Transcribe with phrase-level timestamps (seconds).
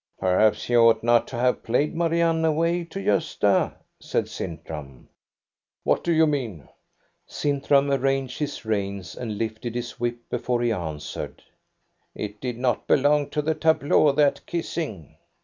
[0.19, 5.07] "Perhaps you ought not to have played Marianne away to Gosta," said Sintram."
[5.83, 6.67] What do you mean?"
[7.27, 11.43] Sintram arranged his reins and lifted his whip, before he answered:—
[12.15, 15.17] THE BALL AT EKEBY 95" It did not belong to the tableau, that kissing."